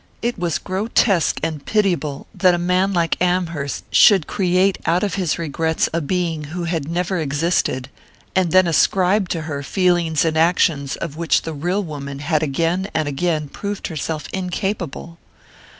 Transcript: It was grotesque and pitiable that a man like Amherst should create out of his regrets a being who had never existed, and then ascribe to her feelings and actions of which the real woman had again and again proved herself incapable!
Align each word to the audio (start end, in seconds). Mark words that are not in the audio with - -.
It 0.23 0.39
was 0.39 0.57
grotesque 0.57 1.39
and 1.43 1.63
pitiable 1.63 2.25
that 2.33 2.55
a 2.55 2.57
man 2.57 2.91
like 2.91 3.21
Amherst 3.21 3.83
should 3.91 4.25
create 4.25 4.79
out 4.87 5.03
of 5.03 5.13
his 5.13 5.37
regrets 5.37 5.89
a 5.93 6.01
being 6.01 6.45
who 6.45 6.63
had 6.63 6.89
never 6.89 7.19
existed, 7.19 7.87
and 8.35 8.51
then 8.51 8.65
ascribe 8.65 9.29
to 9.29 9.41
her 9.41 9.61
feelings 9.61 10.25
and 10.25 10.35
actions 10.39 10.95
of 10.95 11.17
which 11.17 11.43
the 11.43 11.53
real 11.53 11.83
woman 11.83 12.17
had 12.17 12.41
again 12.41 12.87
and 12.95 13.07
again 13.07 13.47
proved 13.47 13.89
herself 13.89 14.23
incapable! 14.33 15.19